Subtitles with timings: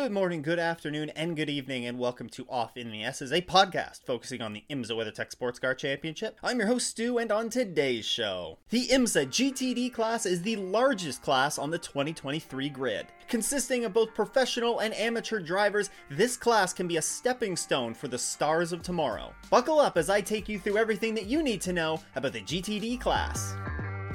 [0.00, 3.42] Good morning, good afternoon, and good evening, and welcome to Off in the Esses, a
[3.42, 6.38] podcast focusing on the IMSA WeatherTech Sports Car Championship.
[6.42, 11.20] I'm your host, Stu, and on today's show, the IMSA GTD class is the largest
[11.20, 13.08] class on the 2023 grid.
[13.28, 18.08] Consisting of both professional and amateur drivers, this class can be a stepping stone for
[18.08, 19.34] the stars of tomorrow.
[19.50, 22.40] Buckle up as I take you through everything that you need to know about the
[22.40, 23.54] GTD class.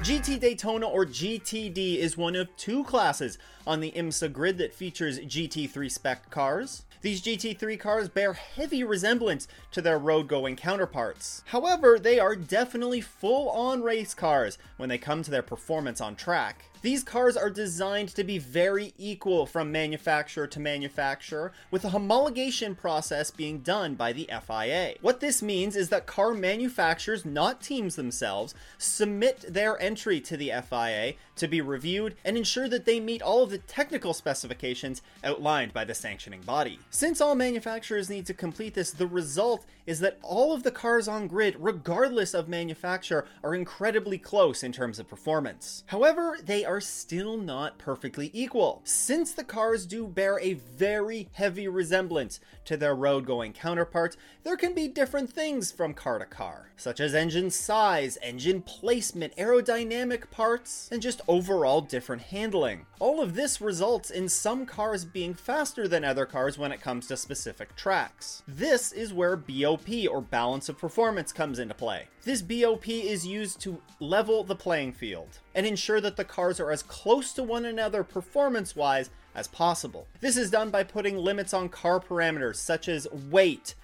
[0.00, 5.18] GT Daytona or GTD is one of two classes on the IMSA grid that features
[5.18, 6.84] GT3 spec cars.
[7.00, 11.42] These GT3 cars bear heavy resemblance to their road going counterparts.
[11.46, 16.14] However, they are definitely full on race cars when they come to their performance on
[16.14, 16.66] track.
[16.82, 22.76] These cars are designed to be very equal from manufacturer to manufacturer, with a homologation
[22.76, 24.94] process being done by the FIA.
[25.00, 30.52] What this means is that car manufacturers, not teams themselves, submit their entry to the
[30.68, 35.72] FIA to be reviewed and ensure that they meet all of the technical specifications outlined
[35.72, 36.78] by the sanctioning body.
[36.90, 41.06] Since all manufacturers need to complete this, the result is that all of the cars
[41.06, 45.84] on grid, regardless of manufacturer, are incredibly close in terms of performance.
[45.86, 51.68] However, they are still not perfectly equal, since the cars do bear a very heavy
[51.68, 56.70] resemblance to their road going counterparts, there can be different things from car to car,
[56.76, 62.86] such as engine size, engine placement, aerodynamic parts, and just overall different handling.
[62.98, 67.06] All of this results in some cars being faster than other cars when it comes
[67.08, 68.42] to specific tracks.
[68.46, 72.08] This is where BOP or balance of performance comes into play.
[72.24, 76.70] This BOP is used to level the playing field and ensure that the cars are
[76.70, 80.08] as close to one another performance wise as possible.
[80.20, 83.74] This is done by putting limits on car parameters such as weight,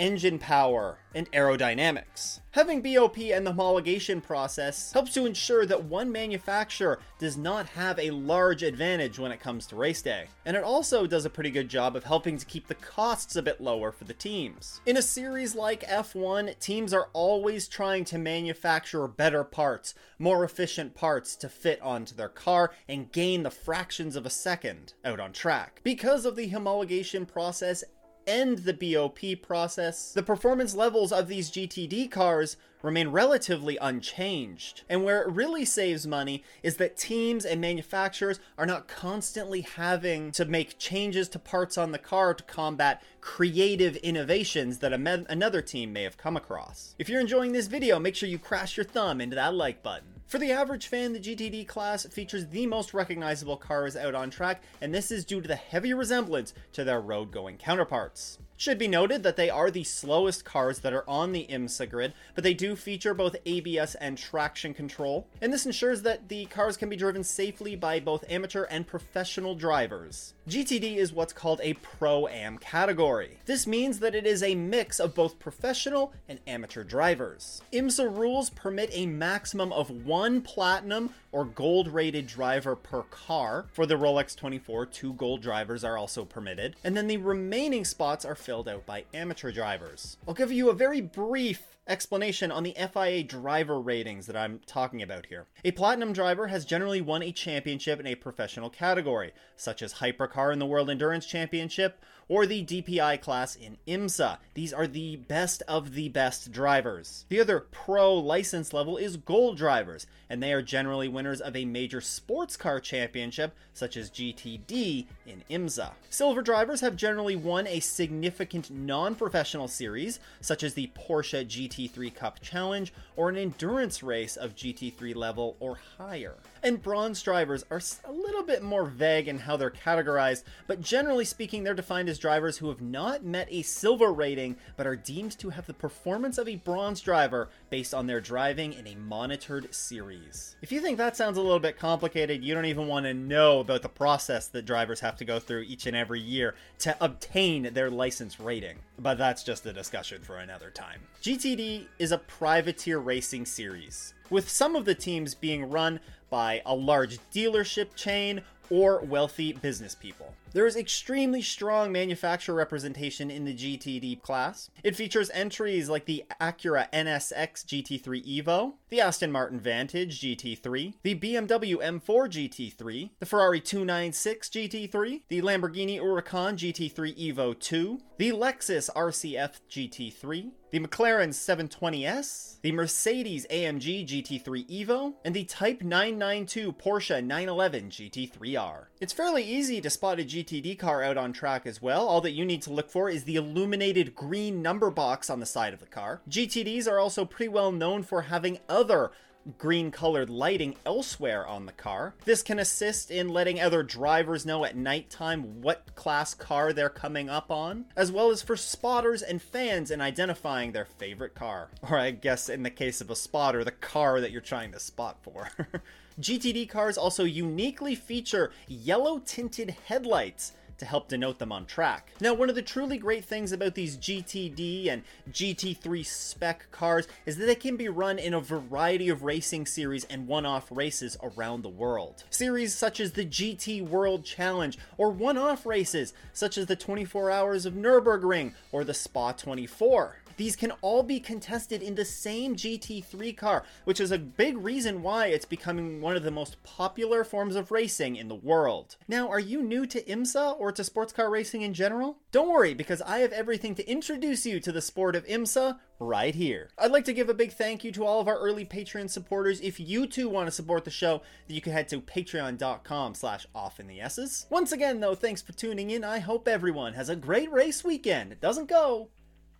[0.00, 2.40] engine power, and aerodynamics.
[2.52, 7.98] Having BOP and the homologation process helps to ensure that one manufacturer does not have
[7.98, 10.26] a large advantage when it comes to race day.
[10.44, 13.42] And it also does a pretty good job of helping to keep the costs a
[13.42, 14.80] bit lower for the teams.
[14.86, 20.94] In a series like F1, teams are always trying to manufacture better parts, more efficient
[20.94, 25.32] parts to fit onto their car and gain the fractions of a second out on
[25.32, 25.80] track.
[25.84, 27.84] Because of the homologation process
[28.30, 34.84] and the BOP process, the performance levels of these GTD cars remain relatively unchanged.
[34.88, 40.30] And where it really saves money is that teams and manufacturers are not constantly having
[40.32, 45.60] to make changes to parts on the car to combat creative innovations that me- another
[45.60, 46.94] team may have come across.
[47.00, 50.19] If you're enjoying this video, make sure you crash your thumb into that like button.
[50.30, 54.62] For the average fan, the GTD class features the most recognizable cars out on track,
[54.80, 58.38] and this is due to the heavy resemblance to their road going counterparts.
[58.56, 62.12] Should be noted that they are the slowest cars that are on the IMSA grid,
[62.36, 66.76] but they do feature both ABS and traction control, and this ensures that the cars
[66.76, 70.34] can be driven safely by both amateur and professional drivers.
[70.50, 73.38] GTD is what's called a Pro Am category.
[73.46, 77.62] This means that it is a mix of both professional and amateur drivers.
[77.72, 83.66] IMSA rules permit a maximum of one platinum or gold rated driver per car.
[83.72, 88.24] For the Rolex 24, two gold drivers are also permitted, and then the remaining spots
[88.24, 90.16] are filled out by amateur drivers.
[90.26, 95.02] I'll give you a very brief explanation on the FIA driver ratings that I'm talking
[95.02, 95.46] about here.
[95.64, 100.39] A platinum driver has generally won a championship in a professional category, such as Hypercar
[100.50, 104.38] in the World Endurance Championship or the DPI class in IMSA.
[104.54, 107.24] These are the best of the best drivers.
[107.28, 111.64] The other pro license level is gold drivers, and they are generally winners of a
[111.64, 115.90] major sports car championship, such as GTD in IMSA.
[116.08, 122.14] Silver drivers have generally won a significant non professional series, such as the Porsche GT3
[122.14, 126.36] Cup Challenge or an endurance race of GT3 level or higher.
[126.62, 131.24] And bronze drivers are a little bit more vague in how they're categorized, but generally
[131.24, 135.36] speaking, they're defined as drivers who have not met a silver rating but are deemed
[135.38, 139.74] to have the performance of a bronze driver based on their driving in a monitored
[139.74, 140.56] series.
[140.62, 143.60] If you think that sounds a little bit complicated, you don't even want to know
[143.60, 147.72] about the process that drivers have to go through each and every year to obtain
[147.74, 148.78] their license rating.
[148.98, 151.00] But that's just a discussion for another time.
[151.22, 156.74] GTD is a privateer racing series, with some of the teams being run by a
[156.74, 160.34] large dealership chain or wealthy business people.
[160.52, 164.70] There is extremely strong manufacturer representation in the GTD class.
[164.82, 171.14] It features entries like the Acura NSX GT3 Evo, the Aston Martin Vantage GT3, the
[171.14, 178.90] BMW M4 GT3, the Ferrari 296 GT3, the Lamborghini Huracan GT3 Evo 2, the Lexus
[178.96, 187.24] RCF GT3, the McLaren 720S, the Mercedes AMG GT3 Evo, and the Type 992 Porsche
[187.24, 188.84] 911 GT3R.
[189.00, 192.06] It's fairly easy to spot a GTD car out on track as well.
[192.06, 195.46] All that you need to look for is the illuminated green number box on the
[195.46, 196.20] side of the car.
[196.28, 199.10] GTDs are also pretty well known for having other
[199.58, 202.14] green colored lighting elsewhere on the car.
[202.24, 207.28] This can assist in letting other drivers know at nighttime what class car they're coming
[207.28, 211.70] up on, as well as for spotters and fans in identifying their favorite car.
[211.90, 214.78] Or I guess in the case of a spotter, the car that you're trying to
[214.78, 215.48] spot for.
[216.20, 222.12] GTD cars also uniquely feature yellow tinted headlights to help denote them on track.
[222.20, 227.36] Now, one of the truly great things about these GTD and GT3 spec cars is
[227.36, 231.16] that they can be run in a variety of racing series and one off races
[231.22, 232.24] around the world.
[232.30, 237.30] Series such as the GT World Challenge, or one off races such as the 24
[237.30, 240.16] Hours of Nürburgring or the Spa 24.
[240.40, 245.02] These can all be contested in the same GT3 car, which is a big reason
[245.02, 248.96] why it's becoming one of the most popular forms of racing in the world.
[249.06, 252.20] Now, are you new to IMSA or to sports car racing in general?
[252.32, 256.34] Don't worry, because I have everything to introduce you to the sport of IMSA right
[256.34, 256.70] here.
[256.78, 259.60] I'd like to give a big thank you to all of our early Patreon supporters.
[259.60, 263.78] If you too want to support the show, you can head to patreon.com slash off
[263.78, 264.46] in the Esses.
[264.48, 266.02] Once again, though, thanks for tuning in.
[266.02, 268.32] I hope everyone has a great race weekend.
[268.32, 269.10] It doesn't go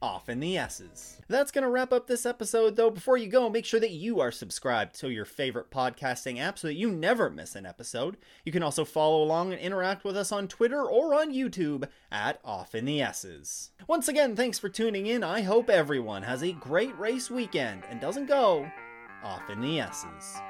[0.00, 1.20] off in the Esses.
[1.28, 2.90] That's going to wrap up this episode, though.
[2.90, 6.68] Before you go, make sure that you are subscribed to your favorite podcasting app so
[6.68, 8.16] that you never miss an episode.
[8.44, 12.40] You can also follow along and interact with us on Twitter or on YouTube at
[12.44, 13.70] Off in the Esses.
[13.86, 15.24] Once again, thanks for tuning in.
[15.24, 18.70] I hope everyone has a great race weekend and doesn't go
[19.22, 20.40] off in the Esses.